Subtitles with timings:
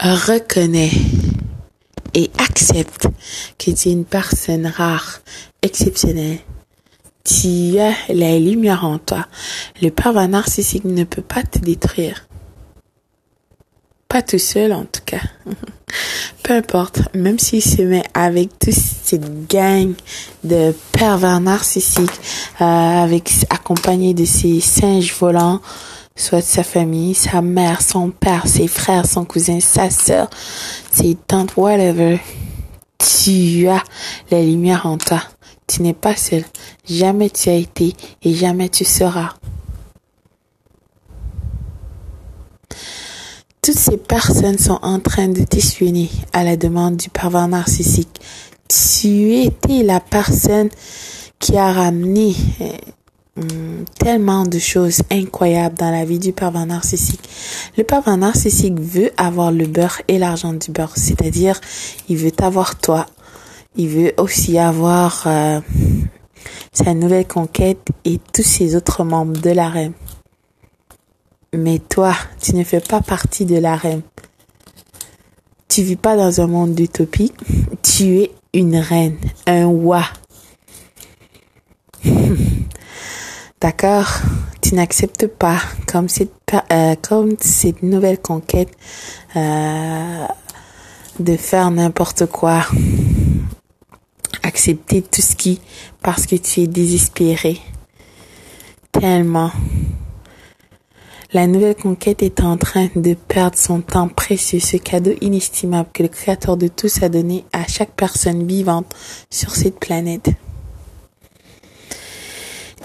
[0.00, 0.90] reconnais
[2.14, 3.08] et accepte
[3.58, 5.20] que tu es une personne rare,
[5.62, 6.38] exceptionnelle.
[7.24, 9.26] Tu as la lumière en toi.
[9.82, 12.26] Le pervers narcissique ne peut pas te détruire.
[14.08, 15.20] Pas tout seul en tout cas.
[16.42, 19.92] Peu importe, même s'il se met avec toute cette gang
[20.44, 22.20] de pervers narcissiques,
[22.62, 23.18] euh,
[23.50, 25.60] accompagné de ces singes volants,
[26.18, 30.28] soit sa famille, sa mère, son père, ses frères, son cousin, sa sœur,
[30.92, 32.20] ses tantes, whatever.
[32.98, 33.82] Tu as
[34.30, 35.22] la lumière en toi.
[35.66, 36.44] Tu n'es pas seul.
[36.88, 39.34] Jamais tu as été et jamais tu seras.
[43.62, 48.20] Toutes ces personnes sont en train de t'essuyer à la demande du pervers narcissique.
[48.68, 50.70] Tu étais la personne
[51.38, 52.70] qui a ramené euh,
[53.98, 57.28] tellement de choses incroyables dans la vie du pervers narcissique.
[57.76, 61.60] Le pervers narcissique veut avoir le beurre et l'argent du beurre, c'est-à-dire
[62.08, 63.06] il veut avoir toi.
[63.76, 65.60] Il veut aussi avoir euh,
[66.72, 69.92] sa nouvelle conquête et tous ses autres membres de la reine.
[71.54, 74.02] Mais toi, tu ne fais pas partie de la reine.
[75.68, 77.32] Tu vis pas dans un monde d'utopie.
[77.82, 79.16] Tu es une reine,
[79.46, 80.04] un roi.
[83.60, 84.06] D'accord
[84.62, 86.30] Tu n'acceptes pas comme cette,
[86.70, 88.70] euh, comme cette nouvelle conquête
[89.34, 90.26] euh,
[91.18, 92.64] de faire n'importe quoi.
[94.44, 95.60] Accepter tout ce qui,
[96.02, 97.58] parce que tu es désespéré.
[98.92, 99.50] Tellement.
[101.32, 106.04] La nouvelle conquête est en train de perdre son temps précieux, ce cadeau inestimable que
[106.04, 108.94] le Créateur de tous a donné à chaque personne vivante
[109.30, 110.30] sur cette planète.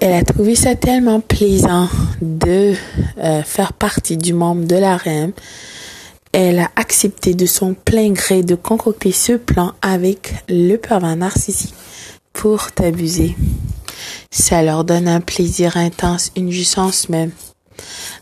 [0.00, 1.88] Elle a trouvé ça tellement plaisant
[2.22, 2.72] de
[3.18, 5.32] euh, faire partie du membre de la reine.
[6.32, 11.74] Elle a accepté de son plein gré de concocter ce plan avec le pervers narcissique
[12.32, 13.34] pour t'abuser.
[14.30, 17.32] Ça leur donne un plaisir intense, une jouissance même.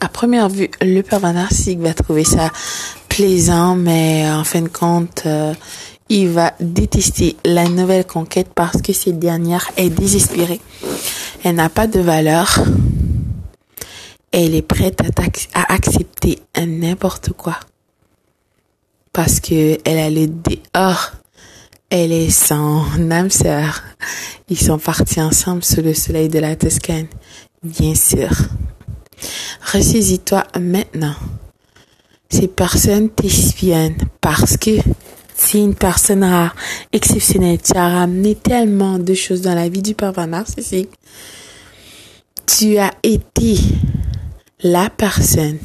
[0.00, 2.50] À première vue, le pervers narcissique va trouver ça
[3.10, 5.52] plaisant, mais en fin de compte, euh,
[6.08, 10.60] il va détester la nouvelle conquête parce que cette dernière est désespérée.
[11.44, 12.58] Elle n'a pas de valeur.
[14.32, 15.02] Elle est prête
[15.54, 17.58] à, accepter n'importe quoi.
[19.12, 21.12] Parce que elle a le dehors.
[21.90, 23.82] Elle est son âme sœur.
[24.48, 27.08] Ils sont partis ensemble sous le soleil de la Toscane.
[27.62, 28.30] Bien sûr.
[29.72, 31.14] Ressaisis-toi maintenant.
[32.40, 34.70] Ces personnes t'espionnent parce que
[35.36, 36.56] c'est une personne rare,
[36.90, 37.58] exceptionnelle.
[37.62, 40.88] Tu as ramené tellement de choses dans la vie du pervers narcissique.
[42.46, 43.56] Tu as été
[44.62, 45.58] la personne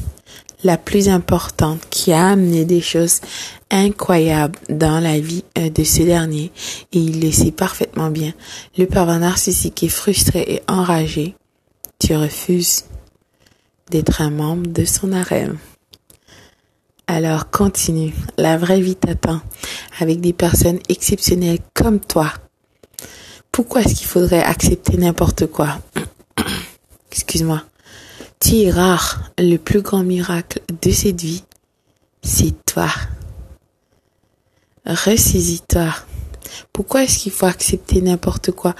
[0.64, 3.22] la plus importante qui a amené des choses
[3.70, 6.52] incroyables dans la vie euh, de ce dernier
[6.92, 8.34] et il le sait parfaitement bien.
[8.76, 11.36] Le pervers narcissique est frustré et enragé.
[11.98, 12.84] Tu refuses
[13.90, 15.56] d'être un membre de son harem.
[17.16, 19.40] Alors continue, la vraie vie t'attend
[20.00, 22.30] avec des personnes exceptionnelles comme toi.
[23.50, 25.78] Pourquoi est-ce qu'il faudrait accepter n'importe quoi?
[27.10, 27.62] Excuse-moi.
[28.38, 29.30] Tu es rare.
[29.38, 31.42] Le plus grand miracle de cette vie,
[32.22, 32.90] c'est toi.
[34.84, 35.94] Ressaisis-toi.
[36.74, 38.74] Pourquoi est-ce qu'il faut accepter n'importe quoi?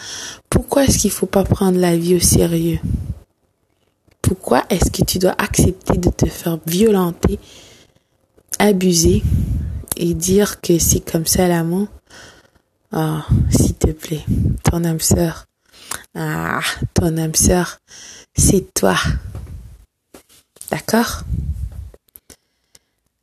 [0.50, 2.80] Pourquoi est-ce qu'il faut pas prendre la vie au sérieux?
[4.20, 7.38] Pourquoi est-ce que tu dois accepter de te faire violenter
[8.58, 9.22] abuser
[9.96, 11.88] et dire que c'est comme ça l'amour,
[12.92, 13.18] oh,
[13.50, 14.24] s'il te plaît,
[14.64, 15.46] ton âme sœur,
[16.14, 16.60] ah,
[16.94, 17.78] ton âme sœur,
[18.34, 18.96] c'est toi.
[20.70, 21.22] D'accord?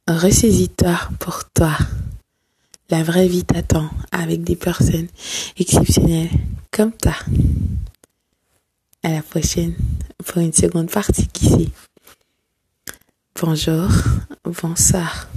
[0.07, 1.77] Ressaisis-toi pour toi.
[2.89, 5.07] La vraie vie t'attend avec des personnes
[5.57, 6.29] exceptionnelles
[6.71, 7.15] comme toi.
[9.01, 9.73] À la prochaine
[10.25, 11.71] pour une seconde partie qui.
[13.41, 13.89] Bonjour,
[14.51, 15.27] bonsoir.